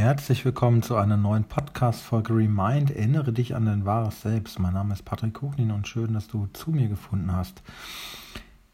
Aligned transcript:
herzlich 0.00 0.46
willkommen 0.46 0.82
zu 0.82 0.96
einer 0.96 1.18
neuen 1.18 1.44
Podcast-Folge 1.44 2.34
Remind. 2.34 2.90
Erinnere 2.90 3.34
dich 3.34 3.54
an 3.54 3.66
dein 3.66 3.84
wahres 3.84 4.22
Selbst. 4.22 4.58
Mein 4.58 4.72
Name 4.72 4.94
ist 4.94 5.04
Patrick 5.04 5.34
Kuchnin 5.34 5.70
und 5.70 5.86
schön, 5.86 6.14
dass 6.14 6.26
du 6.26 6.48
zu 6.54 6.70
mir 6.70 6.88
gefunden 6.88 7.30
hast. 7.32 7.62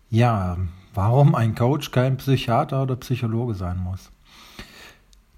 Ja, 0.09 0.57
warum 0.95 1.35
ein 1.35 1.57
Coach 1.57 1.91
kein 1.91 2.17
Psychiater 2.19 2.85
oder 2.85 2.95
Psychologe 2.95 3.57
sein 3.57 3.79
muss. 3.79 4.12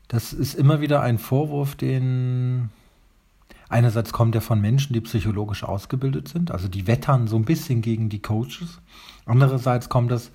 Das 0.08 0.34
ist 0.34 0.52
immer 0.52 0.82
wieder 0.82 1.00
ein 1.00 1.16
Vorwurf, 1.16 1.74
den 1.74 2.68
einerseits 3.70 4.12
kommt 4.12 4.34
er 4.34 4.42
von 4.42 4.60
Menschen, 4.60 4.92
die 4.92 5.00
psychologisch 5.00 5.64
ausgebildet 5.64 6.28
sind, 6.28 6.50
also 6.50 6.68
die 6.68 6.86
wettern 6.86 7.28
so 7.28 7.36
ein 7.36 7.46
bisschen 7.46 7.80
gegen 7.80 8.10
die 8.10 8.20
Coaches. 8.20 8.78
Andererseits 9.24 9.88
kommt 9.88 10.10
das 10.10 10.32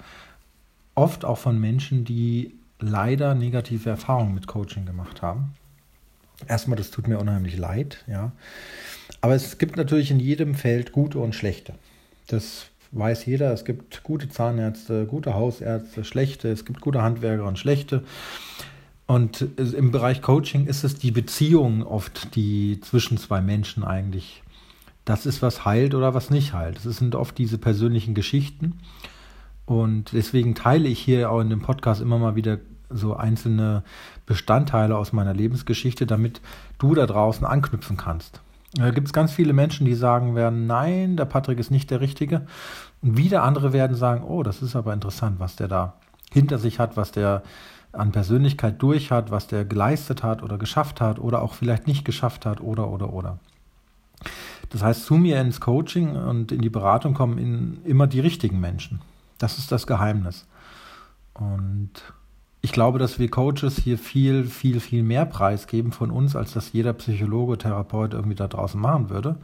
oft 0.96 1.24
auch 1.24 1.38
von 1.38 1.60
Menschen, 1.60 2.06
die 2.06 2.56
leider 2.84 3.36
negative 3.36 3.90
Erfahrungen 3.90 4.34
mit 4.34 4.48
Coaching 4.48 4.86
gemacht 4.86 5.22
haben. 5.22 5.54
Erstmal, 6.48 6.78
das 6.78 6.91
tut 6.91 7.08
mir 7.08 7.20
unheimlich 7.20 7.58
leid, 7.58 8.04
ja. 8.08 8.32
Aber 9.22 9.36
es 9.36 9.58
gibt 9.58 9.78
natürlich 9.78 10.12
in 10.12 10.20
jedem 10.20 10.55
Feld 10.55 10.91
gute 10.91 11.20
und 11.20 11.34
schlechte. 11.34 11.74
Das 12.27 12.66
weiß 12.91 13.26
jeder. 13.26 13.54
Es 13.54 13.66
gibt 13.66 14.04
gute 14.04 14.30
Zahnärzte, 14.30 15.05
gute 15.05 15.34
Hausärzte, 15.34 16.04
schlechte. 16.04 16.50
Es 16.50 16.66
gibt 16.66 16.82
gute 16.82 17.02
Handwerker 17.02 17.46
und 17.46 17.58
schlechte. 17.58 18.04
Und 19.05 19.48
im 19.58 19.91
Bereich 19.91 20.22
Coaching 20.22 20.66
ist 20.66 20.84
es 20.84 20.96
die 20.96 21.12
Beziehung 21.12 21.84
oft, 21.84 22.36
die 22.36 22.80
zwischen 22.82 23.18
zwei 23.18 23.41
Menschen 23.41 23.84
eigentlich, 23.84 24.44
das 25.05 25.26
ist, 25.26 25.41
was 25.41 25.66
heilt 25.66 25.94
oder 25.94 26.13
was 26.13 26.30
nicht 26.30 26.54
heilt. 26.54 26.84
Es 26.86 26.98
sind 26.98 27.16
oft 27.16 27.38
diese 27.38 27.58
persönlichen 27.58 28.13
Geschichten. 28.13 28.80
Und 29.66 30.12
deswegen 30.13 30.55
teile 30.55 30.88
ich 30.88 31.00
hier 31.00 31.32
auch 31.32 31.41
in 31.41 31.50
dem 31.50 31.62
Podcast 31.62 32.02
immer 32.02 32.18
mal 32.18 32.36
wieder 32.36 32.60
so 32.90 33.16
einzelne 33.16 33.84
Bestandteile 34.26 34.98
aus 34.98 35.14
meiner 35.14 35.34
Lebensgeschichte, 35.34 36.05
damit 36.05 36.41
du 36.78 36.96
da 36.96 37.05
draußen 37.05 37.46
anknüpfen 37.46 37.98
kannst. 37.98 38.41
Da 38.76 38.90
gibt 38.91 39.07
es 39.07 39.13
ganz 39.13 39.32
viele 39.32 39.54
Menschen, 39.54 39.85
die 39.85 39.94
sagen 39.94 40.35
werden, 40.35 40.66
nein, 40.66 41.16
der 41.16 41.26
Patrick 41.26 41.60
ist 41.60 41.70
nicht 41.70 41.91
der 41.91 42.02
Richtige. 42.02 42.48
Und 43.02 43.18
wieder 43.18 43.44
andere 43.44 43.72
werden 43.72 43.96
sagen, 43.96 44.24
oh, 44.24 44.41
das 44.41 44.62
ist 44.62 44.76
aber 44.76 44.94
interessant, 44.94 45.40
was 45.40 45.55
der 45.55 45.68
da 45.68 45.94
hinter 46.32 46.57
sich 46.57 46.80
hat, 46.80 46.98
was 46.98 47.12
der 47.12 47.44
an 47.91 48.12
Persönlichkeit 48.12 48.82
durch 48.82 49.12
hat, 49.12 49.29
was 49.29 49.46
der 49.46 49.66
geleistet 49.66 50.24
hat 50.24 50.41
oder 50.41 50.57
geschafft 50.57 51.00
hat 51.00 51.20
oder 51.20 51.44
auch 51.44 51.54
vielleicht 51.54 51.85
nicht 51.85 52.04
geschafft 52.04 52.48
hat 52.48 52.60
oder 52.62 52.90
oder 52.90 53.13
oder. 53.13 53.38
Das 54.72 54.82
heißt, 54.82 55.05
zu 55.05 55.16
mir 55.16 55.40
ins 55.40 55.62
Coaching 55.62 56.16
und 56.16 56.52
in 56.52 56.62
die 56.62 56.70
Beratung 56.70 57.13
kommen 57.13 57.38
in 57.38 57.84
immer 57.85 58.07
die 58.07 58.20
richtigen 58.20 58.60
Menschen. 58.60 59.02
Das 59.38 59.60
ist 59.60 59.72
das 59.72 59.85
Geheimnis. 59.85 60.48
Und 61.35 61.91
ich 62.64 62.72
glaube, 62.72 62.98
dass 62.98 63.20
wir 63.20 63.30
Coaches 63.30 63.78
hier 63.78 63.98
viel, 63.98 64.46
viel, 64.46 64.80
viel 64.80 65.03
mehr 65.03 65.25
preisgeben 65.25 65.92
von 65.92 66.09
uns, 66.09 66.34
als 66.34 66.53
das 66.53 66.72
jeder 66.72 66.94
Psychologe, 66.94 67.58
Therapeut 67.58 68.14
irgendwie 68.14 68.36
da 68.36 68.47
draußen 68.47 68.80
machen 68.80 69.09
würde. 69.09 69.36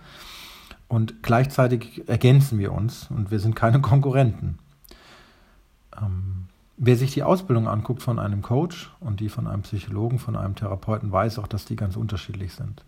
Und 0.87 1.21
gleichzeitig 1.21 2.07
ergänzen 2.07 2.59
wir 2.59 2.71
uns 2.71 3.11
und 3.11 3.29
wir 3.29 3.41
sind 3.41 3.57
keine 3.57 3.81
Konkurrenten. 3.81 4.57
Ähm, 6.01 6.47
wer 6.77 6.95
sich 6.95 7.11
die 7.11 7.23
Ausbildung 7.23 7.67
anguckt 7.67 8.01
von 8.01 8.19
einem 8.19 8.41
Coach 8.41 8.89
und 9.01 9.19
die 9.19 9.27
von 9.27 9.47
einem 9.47 9.63
Psychologen, 9.63 10.17
von 10.17 10.37
einem 10.37 10.55
Therapeuten, 10.55 11.11
weiß 11.11 11.39
auch, 11.39 11.47
dass 11.47 11.65
die 11.65 11.75
ganz 11.75 11.97
unterschiedlich 11.97 12.53
sind. 12.53 12.85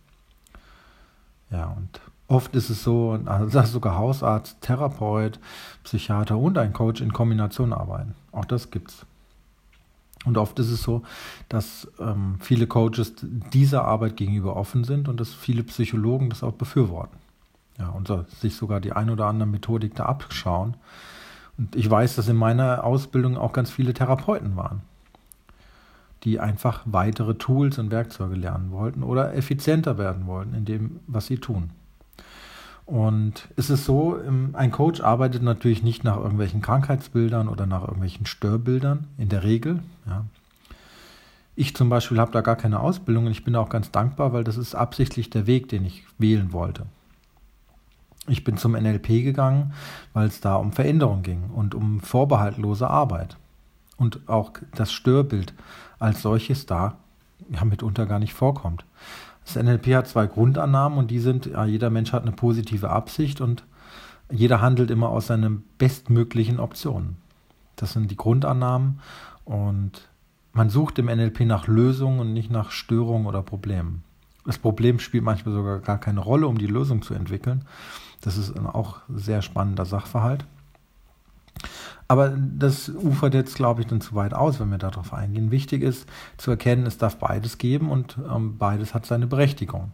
Ja, 1.49 1.65
und 1.65 1.99
oft 2.29 2.55
ist 2.55 2.69
es 2.69 2.85
so, 2.85 3.17
dass 3.51 3.73
sogar 3.73 3.97
Hausarzt, 3.97 4.61
Therapeut, 4.61 5.41
Psychiater 5.83 6.37
und 6.37 6.57
ein 6.57 6.71
Coach 6.71 7.01
in 7.01 7.11
Kombination 7.11 7.73
arbeiten. 7.73 8.15
Auch 8.31 8.45
das 8.45 8.71
gibt's. 8.71 9.05
Und 10.25 10.37
oft 10.37 10.59
ist 10.59 10.69
es 10.69 10.83
so, 10.83 11.01
dass 11.49 11.87
ähm, 11.99 12.35
viele 12.39 12.67
Coaches 12.67 13.13
dieser 13.53 13.85
Arbeit 13.85 14.17
gegenüber 14.17 14.55
offen 14.55 14.83
sind 14.83 15.07
und 15.07 15.19
dass 15.19 15.33
viele 15.33 15.63
Psychologen 15.63 16.29
das 16.29 16.43
auch 16.43 16.53
befürworten. 16.53 17.17
Ja, 17.79 17.89
und 17.89 18.07
so, 18.07 18.25
sich 18.39 18.55
sogar 18.55 18.79
die 18.79 18.91
ein 18.91 19.09
oder 19.09 19.25
andere 19.25 19.49
Methodik 19.49 19.95
da 19.95 20.05
abschauen. 20.05 20.75
Und 21.57 21.75
ich 21.75 21.89
weiß, 21.89 22.15
dass 22.15 22.27
in 22.27 22.35
meiner 22.35 22.83
Ausbildung 22.83 23.37
auch 23.37 23.53
ganz 23.53 23.71
viele 23.71 23.93
Therapeuten 23.93 24.55
waren, 24.55 24.81
die 26.23 26.39
einfach 26.39 26.83
weitere 26.85 27.35
Tools 27.35 27.79
und 27.79 27.89
Werkzeuge 27.89 28.35
lernen 28.35 28.71
wollten 28.71 29.01
oder 29.01 29.33
effizienter 29.33 29.97
werden 29.97 30.27
wollten 30.27 30.53
in 30.53 30.65
dem, 30.65 30.99
was 31.07 31.25
sie 31.25 31.37
tun. 31.37 31.71
Und 32.85 33.47
es 33.55 33.69
ist 33.69 33.85
so, 33.85 34.19
ein 34.53 34.71
Coach 34.71 35.01
arbeitet 35.01 35.43
natürlich 35.43 35.83
nicht 35.83 36.03
nach 36.03 36.17
irgendwelchen 36.17 36.61
Krankheitsbildern 36.61 37.47
oder 37.47 37.65
nach 37.65 37.83
irgendwelchen 37.83 38.25
Störbildern, 38.25 39.07
in 39.17 39.29
der 39.29 39.43
Regel. 39.43 39.79
Ja. 40.07 40.25
Ich 41.55 41.75
zum 41.75 41.89
Beispiel 41.89 42.19
habe 42.19 42.31
da 42.31 42.41
gar 42.41 42.55
keine 42.55 42.79
Ausbildung 42.79 43.25
und 43.25 43.31
ich 43.31 43.43
bin 43.43 43.55
auch 43.55 43.69
ganz 43.69 43.91
dankbar, 43.91 44.33
weil 44.33 44.43
das 44.43 44.57
ist 44.57 44.75
absichtlich 44.75 45.29
der 45.29 45.47
Weg, 45.47 45.69
den 45.69 45.85
ich 45.85 46.03
wählen 46.17 46.53
wollte. 46.53 46.85
Ich 48.27 48.43
bin 48.43 48.57
zum 48.57 48.73
NLP 48.73 49.07
gegangen, 49.23 49.73
weil 50.13 50.27
es 50.27 50.41
da 50.41 50.55
um 50.55 50.71
Veränderung 50.71 51.23
ging 51.23 51.49
und 51.49 51.75
um 51.75 51.99
vorbehaltlose 52.01 52.89
Arbeit. 52.89 53.37
Und 53.97 54.27
auch 54.27 54.53
das 54.75 54.91
Störbild 54.91 55.53
als 55.99 56.21
solches 56.21 56.65
da 56.65 56.97
ja, 57.49 57.65
mitunter 57.65 58.05
gar 58.05 58.19
nicht 58.19 58.33
vorkommt. 58.33 58.85
Das 59.45 59.55
NLP 59.55 59.95
hat 59.95 60.07
zwei 60.07 60.27
Grundannahmen 60.27 60.97
und 60.97 61.11
die 61.11 61.19
sind, 61.19 61.47
ja, 61.47 61.65
jeder 61.65 61.89
Mensch 61.89 62.13
hat 62.13 62.23
eine 62.23 62.31
positive 62.31 62.89
Absicht 62.89 63.41
und 63.41 63.63
jeder 64.31 64.61
handelt 64.61 64.91
immer 64.91 65.09
aus 65.09 65.27
seinen 65.27 65.63
bestmöglichen 65.77 66.59
Optionen. 66.59 67.17
Das 67.75 67.93
sind 67.93 68.11
die 68.11 68.15
Grundannahmen 68.15 68.99
und 69.43 70.09
man 70.53 70.69
sucht 70.69 70.99
im 70.99 71.07
NLP 71.07 71.41
nach 71.41 71.67
Lösungen 71.67 72.19
und 72.19 72.33
nicht 72.33 72.51
nach 72.51 72.71
Störungen 72.71 73.27
oder 73.27 73.41
Problemen. 73.41 74.03
Das 74.45 74.57
Problem 74.57 74.99
spielt 74.99 75.23
manchmal 75.23 75.53
sogar 75.53 75.79
gar 75.79 75.99
keine 75.99 76.19
Rolle, 76.19 76.47
um 76.47 76.57
die 76.57 76.67
Lösung 76.67 77.01
zu 77.01 77.13
entwickeln. 77.13 77.65
Das 78.21 78.37
ist 78.37 78.57
auch 78.59 78.97
ein 79.07 79.17
sehr 79.17 79.41
spannender 79.41 79.85
Sachverhalt. 79.85 80.45
Aber 82.11 82.27
das 82.37 82.89
ufert 82.89 83.33
jetzt, 83.33 83.55
glaube 83.55 83.79
ich, 83.79 83.87
dann 83.87 84.01
zu 84.01 84.15
weit 84.15 84.33
aus, 84.33 84.59
wenn 84.59 84.69
wir 84.69 84.77
darauf 84.77 85.13
eingehen. 85.13 85.49
Wichtig 85.49 85.81
ist 85.81 86.09
zu 86.35 86.51
erkennen, 86.51 86.85
es 86.85 86.97
darf 86.97 87.15
beides 87.15 87.57
geben 87.57 87.89
und 87.89 88.17
ähm, 88.29 88.57
beides 88.57 88.93
hat 88.93 89.05
seine 89.05 89.27
Berechtigung. 89.27 89.93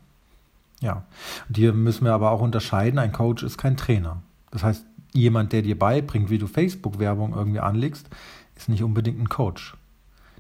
Ja, 0.82 1.04
und 1.48 1.58
hier 1.58 1.74
müssen 1.74 2.06
wir 2.06 2.14
aber 2.14 2.32
auch 2.32 2.42
unterscheiden, 2.42 2.98
ein 2.98 3.12
Coach 3.12 3.44
ist 3.44 3.60
kein 3.60 3.78
Trainer. 3.78 4.24
Das 4.50 4.64
heißt, 4.64 4.84
jemand, 5.14 5.54
der 5.54 5.62
dir 5.62 5.78
beibringt, 5.78 6.32
wie 6.32 6.40
du 6.40 6.48
Facebook-Werbung 6.48 7.36
irgendwie 7.36 7.60
anlegst, 7.60 8.10
ist 8.56 8.68
nicht 8.68 8.82
unbedingt 8.82 9.20
ein 9.20 9.30
Coach. 9.30 9.78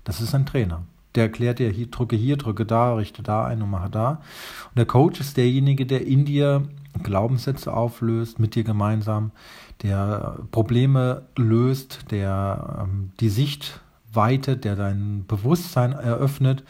Das 0.03 0.19
ist 0.19 0.33
ein 0.33 0.47
Trainer. 0.47 0.81
Der 1.17 1.23
erklärt 1.23 1.57
dir, 1.57 1.71
hier, 1.71 1.87
drücke 1.87 2.15
hier, 2.15 2.37
drücke 2.37 2.63
da, 2.63 2.93
richte 2.93 3.23
da 3.23 3.43
ein 3.43 3.63
und 3.63 3.71
mache 3.71 3.89
da. 3.89 4.21
Und 4.69 4.77
der 4.77 4.85
Coach 4.85 5.19
ist 5.19 5.35
derjenige, 5.35 5.87
der 5.87 6.05
in 6.05 6.25
dir 6.25 6.67
Glaubenssätze 7.01 7.73
auflöst, 7.73 8.37
mit 8.37 8.53
dir 8.53 8.63
gemeinsam, 8.63 9.31
der 9.81 10.37
Probleme 10.51 11.23
löst, 11.35 12.11
der 12.11 12.83
ähm, 12.83 13.13
die 13.19 13.29
Sicht 13.29 13.79
weitet, 14.13 14.63
der 14.63 14.75
dein 14.75 15.25
Bewusstsein 15.27 15.93
eröffnet, 15.93 16.63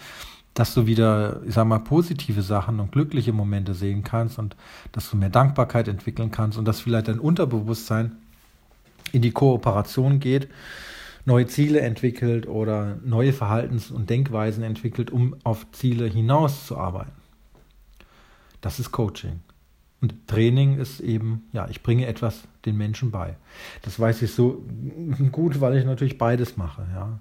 dass 0.53 0.73
du 0.73 0.85
wieder, 0.85 1.41
ich 1.45 1.53
sag 1.53 1.67
mal, 1.67 1.79
positive 1.79 2.41
Sachen 2.41 2.79
und 2.79 2.93
glückliche 2.93 3.33
Momente 3.33 3.73
sehen 3.73 4.05
kannst 4.05 4.39
und 4.39 4.55
dass 4.93 5.09
du 5.09 5.17
mehr 5.17 5.29
Dankbarkeit 5.29 5.89
entwickeln 5.89 6.31
kannst 6.31 6.57
und 6.57 6.63
dass 6.63 6.79
vielleicht 6.79 7.09
dein 7.09 7.19
Unterbewusstsein 7.19 8.13
in 9.11 9.21
die 9.21 9.31
Kooperation 9.31 10.21
geht, 10.21 10.47
neue 11.27 11.45
Ziele 11.45 11.81
entwickelt 11.81 12.47
oder 12.47 12.97
neue 13.03 13.33
Verhaltens- 13.33 13.91
und 13.91 14.09
Denkweisen 14.09 14.63
entwickelt, 14.63 15.11
um 15.11 15.35
auf 15.43 15.69
Ziele 15.73 16.05
hinauszuarbeiten. 16.07 17.11
Das 18.61 18.79
ist 18.79 18.93
Coaching. 18.93 19.41
Und 19.99 20.27
Training 20.27 20.77
ist 20.77 21.01
eben, 21.01 21.43
ja, 21.51 21.67
ich 21.69 21.83
bringe 21.83 22.05
etwas 22.05 22.47
den 22.63 22.77
Menschen 22.77 23.11
bei. 23.11 23.35
Das 23.81 23.99
weiß 23.99 24.21
ich 24.21 24.31
so 24.31 24.63
gut, 25.33 25.59
weil 25.59 25.75
ich 25.75 25.83
natürlich 25.83 26.17
beides 26.17 26.55
mache, 26.55 26.87
ja. 26.93 27.19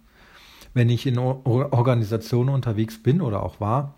Wenn 0.73 0.89
ich 0.89 1.07
in 1.07 1.19
Organisationen 1.19 2.51
unterwegs 2.51 3.03
bin 3.03 3.21
oder 3.21 3.43
auch 3.43 3.61
war, 3.61 3.97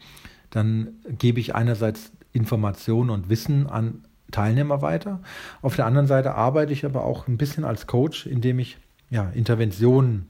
dann 0.49 0.95
gebe 1.19 1.41
ich 1.41 1.55
einerseits 1.55 2.13
Informationen 2.33 3.11
und 3.11 3.29
Wissen 3.29 3.67
an 3.67 4.05
Teilnehmer 4.31 4.81
weiter. 4.81 5.21
Auf 5.61 5.77
der 5.77 5.87
anderen 5.87 6.07
Seite 6.07 6.35
arbeite 6.35 6.73
ich 6.73 6.87
aber 6.87 7.05
auch 7.05 7.27
ein 7.27 7.37
bisschen 7.37 7.65
als 7.65 7.87
Coach, 7.89 8.27
indem 8.27 8.59
ich 8.61 8.79
ja, 9.11 9.31
Interventionen 9.35 10.29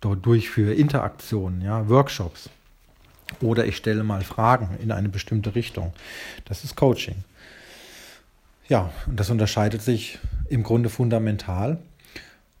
dort 0.00 0.24
durchführe, 0.24 0.74
Interaktionen, 0.74 1.60
ja, 1.62 1.88
Workshops. 1.88 2.50
Oder 3.40 3.66
ich 3.66 3.76
stelle 3.76 4.04
mal 4.04 4.22
Fragen 4.22 4.70
in 4.82 4.90
eine 4.90 5.08
bestimmte 5.08 5.54
Richtung. 5.54 5.92
Das 6.44 6.64
ist 6.64 6.76
Coaching. 6.76 7.16
Ja, 8.68 8.90
und 9.06 9.18
das 9.18 9.30
unterscheidet 9.30 9.82
sich 9.82 10.18
im 10.48 10.62
Grunde 10.62 10.88
fundamental. 10.88 11.78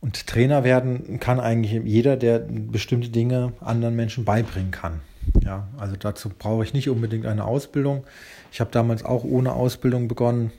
Und 0.00 0.26
Trainer 0.26 0.64
werden 0.64 1.18
kann 1.20 1.40
eigentlich 1.40 1.82
jeder, 1.84 2.16
der 2.16 2.38
bestimmte 2.38 3.08
Dinge 3.08 3.52
anderen 3.60 3.96
Menschen 3.96 4.24
beibringen 4.24 4.70
kann. 4.70 5.00
Ja, 5.42 5.68
also 5.76 5.96
dazu 5.96 6.30
brauche 6.30 6.64
ich 6.64 6.72
nicht 6.72 6.88
unbedingt 6.88 7.26
eine 7.26 7.44
Ausbildung. 7.44 8.04
Ich 8.52 8.60
habe 8.60 8.70
damals 8.70 9.04
auch 9.04 9.24
ohne 9.24 9.52
Ausbildung 9.52 10.08
begonnen. 10.08 10.52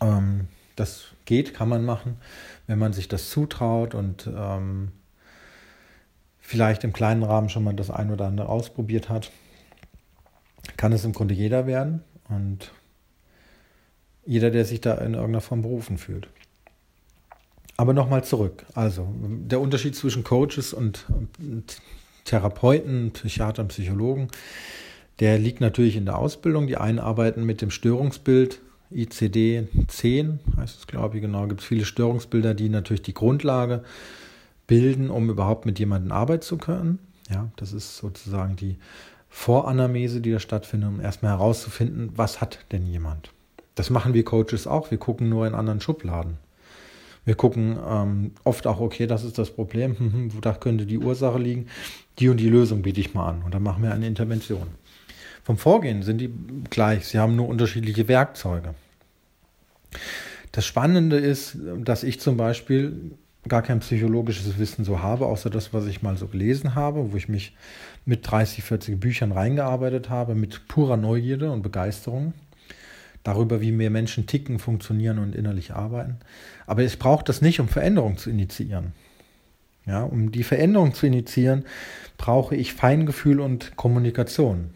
Ähm, 0.00 0.48
das 0.74 1.08
geht, 1.28 1.54
kann 1.54 1.68
man 1.68 1.84
machen, 1.84 2.16
wenn 2.66 2.78
man 2.78 2.92
sich 2.92 3.06
das 3.06 3.30
zutraut 3.30 3.94
und 3.94 4.28
ähm, 4.34 4.88
vielleicht 6.40 6.82
im 6.82 6.94
kleinen 6.94 7.22
Rahmen 7.22 7.50
schon 7.50 7.62
mal 7.62 7.74
das 7.74 7.90
ein 7.90 8.10
oder 8.10 8.26
andere 8.26 8.48
ausprobiert 8.48 9.10
hat, 9.10 9.30
kann 10.78 10.92
es 10.92 11.04
im 11.04 11.12
Grunde 11.12 11.34
jeder 11.34 11.66
werden 11.66 12.02
und 12.28 12.72
jeder, 14.24 14.50
der 14.50 14.64
sich 14.64 14.80
da 14.80 14.94
in 14.94 15.14
irgendeiner 15.14 15.42
Form 15.42 15.62
berufen 15.62 15.98
fühlt. 15.98 16.28
Aber 17.76 17.92
nochmal 17.92 18.24
zurück. 18.24 18.64
Also 18.74 19.06
der 19.22 19.60
Unterschied 19.60 19.94
zwischen 19.94 20.24
Coaches 20.24 20.72
und, 20.72 21.04
und 21.38 21.80
Therapeuten, 22.24 23.12
Psychiatern, 23.12 23.68
Psychologen, 23.68 24.28
der 25.20 25.38
liegt 25.38 25.60
natürlich 25.60 25.96
in 25.96 26.06
der 26.06 26.18
Ausbildung. 26.18 26.66
Die 26.66 26.76
einen 26.78 26.98
arbeiten 26.98 27.44
mit 27.44 27.60
dem 27.60 27.70
Störungsbild 27.70 28.60
ICD-10, 28.92 30.38
heißt 30.56 30.78
es, 30.80 30.86
glaube 30.86 31.16
ich, 31.16 31.22
genau. 31.22 31.46
Gibt 31.46 31.60
es 31.60 31.66
viele 31.66 31.84
Störungsbilder, 31.84 32.54
die 32.54 32.68
natürlich 32.68 33.02
die 33.02 33.14
Grundlage 33.14 33.82
bilden, 34.66 35.10
um 35.10 35.28
überhaupt 35.28 35.66
mit 35.66 35.78
jemandem 35.78 36.12
arbeiten 36.12 36.42
zu 36.42 36.58
können. 36.58 37.00
Ja, 37.28 37.48
das 37.56 37.72
ist 37.72 37.96
sozusagen 37.96 38.56
die 38.56 38.76
Voranamnese, 39.28 40.20
die 40.20 40.30
da 40.30 40.38
stattfindet, 40.38 40.88
um 40.88 41.00
erstmal 41.00 41.32
herauszufinden, 41.32 42.12
was 42.14 42.40
hat 42.40 42.60
denn 42.72 42.86
jemand. 42.86 43.30
Das 43.74 43.90
machen 43.90 44.14
wir 44.14 44.24
Coaches 44.24 44.66
auch. 44.66 44.90
Wir 44.90 44.98
gucken 44.98 45.28
nur 45.28 45.46
in 45.46 45.54
anderen 45.54 45.80
Schubladen. 45.80 46.38
Wir 47.24 47.34
gucken 47.34 47.78
ähm, 47.86 48.30
oft 48.44 48.66
auch, 48.66 48.80
okay, 48.80 49.06
das 49.06 49.24
ist 49.24 49.36
das 49.36 49.50
Problem, 49.50 50.30
wo 50.32 50.40
da 50.40 50.54
könnte 50.54 50.86
die 50.86 50.98
Ursache 50.98 51.38
liegen. 51.38 51.66
Die 52.18 52.28
und 52.28 52.38
die 52.38 52.48
Lösung 52.48 52.82
biete 52.82 53.00
ich 53.00 53.14
mal 53.14 53.28
an 53.28 53.42
und 53.42 53.54
dann 53.54 53.62
machen 53.62 53.82
wir 53.82 53.92
eine 53.92 54.06
Intervention. 54.06 54.68
Vom 55.48 55.56
Vorgehen 55.56 56.02
sind 56.02 56.20
die 56.20 56.30
gleich, 56.68 57.06
sie 57.06 57.18
haben 57.18 57.34
nur 57.34 57.48
unterschiedliche 57.48 58.06
Werkzeuge. 58.06 58.74
Das 60.52 60.66
Spannende 60.66 61.16
ist, 61.16 61.56
dass 61.78 62.02
ich 62.02 62.20
zum 62.20 62.36
Beispiel 62.36 63.12
gar 63.48 63.62
kein 63.62 63.80
psychologisches 63.80 64.58
Wissen 64.58 64.84
so 64.84 65.00
habe, 65.00 65.24
außer 65.24 65.48
das, 65.48 65.72
was 65.72 65.86
ich 65.86 66.02
mal 66.02 66.18
so 66.18 66.26
gelesen 66.26 66.74
habe, 66.74 67.12
wo 67.12 67.16
ich 67.16 67.30
mich 67.30 67.56
mit 68.04 68.30
30, 68.30 68.62
40 68.62 69.00
Büchern 69.00 69.32
reingearbeitet 69.32 70.10
habe, 70.10 70.34
mit 70.34 70.68
purer 70.68 70.98
Neugierde 70.98 71.50
und 71.50 71.62
Begeisterung 71.62 72.34
darüber, 73.22 73.62
wie 73.62 73.72
mehr 73.72 73.88
Menschen 73.88 74.26
ticken, 74.26 74.58
funktionieren 74.58 75.18
und 75.18 75.34
innerlich 75.34 75.72
arbeiten. 75.72 76.18
Aber 76.66 76.82
ich 76.82 76.98
brauche 76.98 77.24
das 77.24 77.40
nicht, 77.40 77.58
um 77.58 77.68
Veränderung 77.68 78.18
zu 78.18 78.28
initiieren. 78.28 78.92
Ja, 79.86 80.02
um 80.02 80.30
die 80.30 80.44
Veränderung 80.44 80.92
zu 80.92 81.06
initiieren, 81.06 81.64
brauche 82.18 82.54
ich 82.54 82.74
Feingefühl 82.74 83.40
und 83.40 83.76
Kommunikation. 83.76 84.74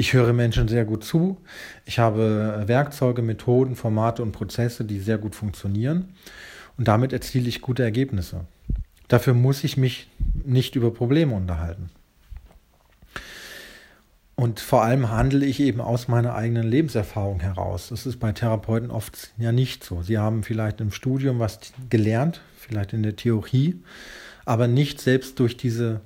Ich 0.00 0.14
höre 0.14 0.32
Menschen 0.32 0.66
sehr 0.66 0.86
gut 0.86 1.04
zu. 1.04 1.36
Ich 1.84 1.98
habe 1.98 2.64
Werkzeuge, 2.64 3.20
Methoden, 3.20 3.76
Formate 3.76 4.22
und 4.22 4.32
Prozesse, 4.32 4.86
die 4.86 4.98
sehr 4.98 5.18
gut 5.18 5.34
funktionieren. 5.34 6.14
Und 6.78 6.88
damit 6.88 7.12
erziele 7.12 7.50
ich 7.50 7.60
gute 7.60 7.82
Ergebnisse. 7.82 8.46
Dafür 9.08 9.34
muss 9.34 9.62
ich 9.62 9.76
mich 9.76 10.08
nicht 10.42 10.74
über 10.74 10.90
Probleme 10.90 11.34
unterhalten. 11.34 11.90
Und 14.36 14.58
vor 14.58 14.84
allem 14.84 15.10
handle 15.10 15.44
ich 15.44 15.60
eben 15.60 15.82
aus 15.82 16.08
meiner 16.08 16.34
eigenen 16.34 16.66
Lebenserfahrung 16.66 17.40
heraus. 17.40 17.88
Das 17.90 18.06
ist 18.06 18.18
bei 18.18 18.32
Therapeuten 18.32 18.90
oft 18.90 19.32
ja 19.36 19.52
nicht 19.52 19.84
so. 19.84 20.00
Sie 20.00 20.16
haben 20.16 20.44
vielleicht 20.44 20.80
im 20.80 20.92
Studium 20.92 21.40
was 21.40 21.58
gelernt, 21.90 22.40
vielleicht 22.56 22.94
in 22.94 23.02
der 23.02 23.16
Theorie, 23.16 23.82
aber 24.46 24.66
nicht 24.66 24.98
selbst 24.98 25.38
durch 25.38 25.58
diese, 25.58 26.00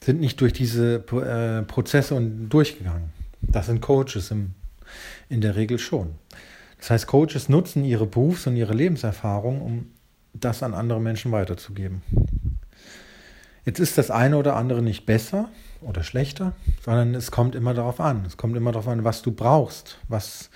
sind 0.00 0.20
nicht 0.20 0.40
durch 0.40 0.52
diese 0.52 0.98
äh, 0.98 1.62
Prozesse 1.64 2.14
und 2.14 2.48
durchgegangen. 2.48 3.18
Das 3.50 3.66
sind 3.66 3.80
Coaches 3.80 4.30
im, 4.30 4.54
in 5.28 5.40
der 5.40 5.56
Regel 5.56 5.78
schon. 5.78 6.14
Das 6.78 6.90
heißt, 6.90 7.06
Coaches 7.06 7.48
nutzen 7.48 7.84
ihre 7.84 8.06
Berufs- 8.06 8.46
und 8.46 8.56
ihre 8.56 8.74
Lebenserfahrung, 8.74 9.60
um 9.60 9.90
das 10.32 10.62
an 10.62 10.74
andere 10.74 11.00
Menschen 11.00 11.32
weiterzugeben. 11.32 12.02
Jetzt 13.64 13.80
ist 13.80 13.98
das 13.98 14.10
eine 14.10 14.36
oder 14.38 14.56
andere 14.56 14.80
nicht 14.80 15.04
besser, 15.04 15.50
oder 15.82 16.02
schlechter, 16.02 16.52
sondern 16.84 17.14
es 17.14 17.30
kommt 17.30 17.54
immer 17.54 17.74
darauf 17.74 18.00
an. 18.00 18.24
Es 18.26 18.36
kommt 18.36 18.56
immer 18.56 18.72
darauf 18.72 18.88
an, 18.88 19.04
was 19.04 19.22
du 19.22 19.32
brauchst, 19.32 19.98
was 20.08 20.50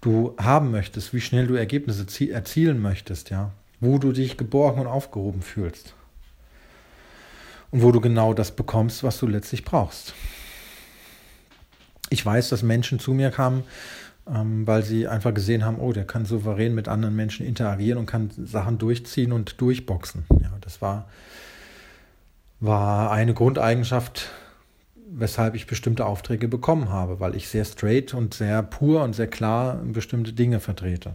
du 0.00 0.34
haben 0.38 0.70
möchtest, 0.70 1.14
wie 1.14 1.20
schnell 1.20 1.46
du 1.46 1.54
Ergebnisse 1.54 2.06
erzielen 2.30 2.80
möchtest, 2.80 3.30
ja, 3.30 3.52
wo 3.80 3.98
du 3.98 4.12
dich 4.12 4.36
geborgen 4.36 4.80
und 4.80 4.86
aufgehoben 4.86 5.42
fühlst. 5.42 5.94
Und 7.70 7.82
wo 7.82 7.90
du 7.90 8.00
genau 8.00 8.34
das 8.34 8.52
bekommst, 8.52 9.02
was 9.02 9.18
du 9.18 9.26
letztlich 9.26 9.64
brauchst. 9.64 10.14
Ich 12.10 12.24
weiß, 12.24 12.48
dass 12.50 12.62
Menschen 12.62 12.98
zu 12.98 13.12
mir 13.12 13.30
kamen, 13.30 13.64
ähm, 14.32 14.66
weil 14.66 14.82
sie 14.82 15.08
einfach 15.08 15.34
gesehen 15.34 15.64
haben, 15.64 15.78
oh, 15.78 15.92
der 15.92 16.06
kann 16.06 16.26
souverän 16.26 16.74
mit 16.74 16.88
anderen 16.88 17.16
Menschen 17.16 17.46
interagieren 17.46 17.98
und 17.98 18.06
kann 18.06 18.30
Sachen 18.36 18.78
durchziehen 18.78 19.32
und 19.32 19.60
durchboxen. 19.60 20.24
Ja, 20.42 20.52
das 20.60 20.80
war, 20.80 21.08
war 22.60 23.10
eine 23.10 23.34
Grundeigenschaft 23.34 24.30
weshalb 25.16 25.54
ich 25.54 25.66
bestimmte 25.66 26.06
Aufträge 26.06 26.48
bekommen 26.48 26.88
habe, 26.88 27.20
weil 27.20 27.36
ich 27.36 27.48
sehr 27.48 27.64
straight 27.64 28.14
und 28.14 28.34
sehr 28.34 28.62
pur 28.62 29.02
und 29.02 29.14
sehr 29.14 29.28
klar 29.28 29.76
bestimmte 29.84 30.32
Dinge 30.32 30.60
vertrete. 30.60 31.14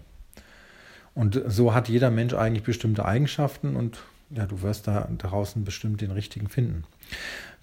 Und 1.13 1.41
so 1.47 1.73
hat 1.73 1.89
jeder 1.89 2.11
Mensch 2.11 2.33
eigentlich 2.33 2.63
bestimmte 2.63 3.03
Eigenschaften 3.03 3.75
und 3.75 3.99
ja, 4.31 4.45
du 4.45 4.61
wirst 4.61 4.87
da 4.87 5.09
draußen 5.17 5.63
bestimmt 5.63 6.01
den 6.01 6.11
richtigen 6.11 6.49
finden. 6.49 6.83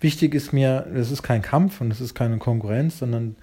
Wichtig 0.00 0.34
ist 0.34 0.52
mir, 0.52 0.86
es 0.94 1.10
ist 1.10 1.22
kein 1.22 1.42
Kampf 1.42 1.80
und 1.80 1.90
es 1.90 2.00
ist 2.00 2.14
keine 2.14 2.38
Konkurrenz, 2.38 2.98
sondern 2.98 3.36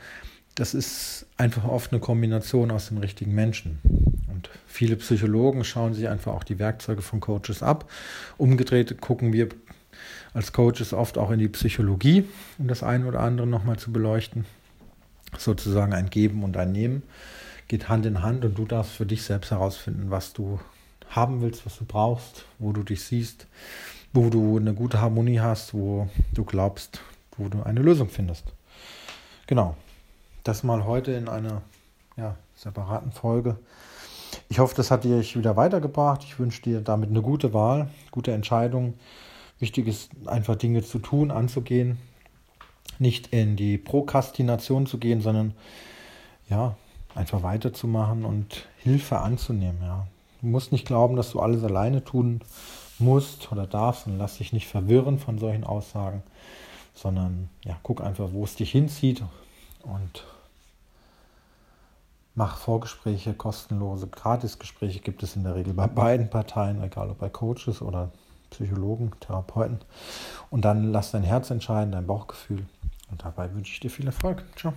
das 0.56 0.74
ist 0.74 1.26
einfach 1.38 1.64
oft 1.64 1.92
eine 1.92 2.00
Kombination 2.00 2.70
aus 2.70 2.90
den 2.90 3.00
richtigen 3.00 3.34
Menschen. 3.34 3.80
Und 4.28 4.50
viele 4.68 4.96
Psychologen 4.98 5.64
schauen 5.64 5.94
sich 5.94 6.08
einfach 6.08 6.34
auch 6.34 6.44
die 6.44 6.60
Werkzeuge 6.60 7.02
von 7.02 7.20
Coaches 7.20 7.64
ab. 7.64 7.90
Umgedreht 8.38 9.02
gucken 9.02 9.34
wir 9.34 9.50
als 10.34 10.52
Coaches 10.52 10.94
oft 10.94 11.18
auch 11.18 11.32
in 11.32 11.40
die 11.40 11.48
Psychologie, 11.48 12.26
um 12.58 12.68
das 12.68 12.84
eine 12.84 13.06
oder 13.06 13.22
andere 13.22 13.48
nochmal 13.48 13.78
zu 13.78 13.92
beleuchten. 13.92 14.46
Sozusagen 15.38 15.94
ein 15.94 16.10
Geben 16.10 16.44
und 16.44 16.58
ein 16.58 16.72
Nehmen 16.72 17.04
geht 17.68 17.90
Hand 17.90 18.06
in 18.06 18.22
Hand 18.22 18.46
und 18.46 18.58
du 18.58 18.66
darfst 18.66 18.94
für 18.94 19.06
dich 19.06 19.24
selbst 19.24 19.52
herausfinden, 19.52 20.12
was 20.12 20.34
du 20.34 20.60
haben 21.10 21.42
willst, 21.42 21.66
was 21.66 21.78
du 21.78 21.86
brauchst, 21.86 22.46
wo 22.60 22.72
du 22.72 22.84
dich 22.84 23.04
siehst, 23.04 23.48
wo 24.14 24.30
du 24.30 24.58
eine 24.58 24.74
gute 24.74 25.02
Harmonie 25.02 25.40
hast, 25.40 25.74
wo 25.74 26.10
du 26.34 26.44
glaubst, 26.44 27.02
wo 27.38 27.48
du 27.50 27.64
eine 27.64 27.82
Lösung 27.82 28.10
findest. 28.10 28.46
Genau. 29.48 29.76
Das 30.44 30.64
mal 30.64 30.86
heute 30.86 31.14
in 31.14 31.30
einer 31.30 31.62
ja, 32.18 32.36
separaten 32.56 33.12
Folge. 33.12 33.58
Ich 34.50 34.60
hoffe, 34.60 34.76
das 34.76 34.92
hat 34.92 35.04
dir 35.04 35.22
wieder 35.22 35.56
weitergebracht. 35.56 36.24
Ich 36.24 36.38
wünsche 36.38 36.62
dir 36.62 36.82
damit 36.82 37.10
eine 37.10 37.22
gute 37.22 37.54
Wahl, 37.54 37.90
gute 38.12 38.34
Entscheidung 38.34 38.96
Wichtig 39.64 39.88
ist 39.88 40.12
einfach 40.26 40.58
Dinge 40.58 40.84
zu 40.84 41.00
tun, 41.00 41.32
anzugehen, 41.32 41.98
nicht 43.00 43.28
in 43.28 43.56
die 43.56 43.78
Prokrastination 43.78 44.88
zu 44.88 44.98
gehen, 44.98 45.22
sondern 45.22 45.54
ja, 46.50 46.76
einfach 47.16 47.44
weiterzumachen 47.44 48.26
und 48.26 48.68
Hilfe 48.80 49.20
anzunehmen. 49.20 49.82
Ja. 49.82 50.06
Du 50.44 50.50
musst 50.50 50.74
nicht 50.74 50.86
glauben, 50.86 51.16
dass 51.16 51.32
du 51.32 51.40
alles 51.40 51.64
alleine 51.64 52.04
tun 52.04 52.42
musst 53.00 53.50
oder 53.54 53.66
darfst 53.66 54.08
und 54.08 54.18
lass 54.18 54.40
dich 54.40 54.52
nicht 54.52 54.68
verwirren 54.68 55.18
von 55.18 55.40
solchen 55.40 55.64
Aussagen, 55.64 56.22
sondern 56.94 57.50
ja, 57.64 57.78
guck 57.82 58.02
einfach, 58.02 58.34
wo 58.34 58.44
es 58.44 58.56
dich 58.56 58.70
hinzieht 58.70 59.24
und 59.84 60.26
mach 62.36 62.58
Vorgespräche, 62.58 63.34
kostenlose 63.34 64.08
Gratisgespräche 64.08 65.00
gibt 65.00 65.24
es 65.24 65.38
in 65.38 65.46
der 65.46 65.56
Regel 65.56 65.74
bei 65.74 65.88
beiden 65.88 66.30
Parteien, 66.30 66.84
egal 66.84 67.10
ob 67.10 67.20
bei 67.20 67.30
Coaches 67.30 67.82
oder 67.82 68.12
Psychologen, 68.50 69.12
Therapeuten. 69.22 69.80
Und 70.50 70.66
dann 70.66 70.92
lass 70.92 71.12
dein 71.12 71.24
Herz 71.24 71.52
entscheiden, 71.52 71.94
dein 71.94 72.06
Bauchgefühl. 72.06 72.66
Und 73.10 73.24
dabei 73.24 73.54
wünsche 73.54 73.72
ich 73.72 73.80
dir 73.80 73.90
viel 73.90 74.08
Erfolg. 74.08 74.44
Ciao. 74.58 74.74